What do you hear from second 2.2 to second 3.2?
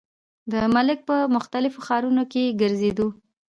کښې ګرزيدو۔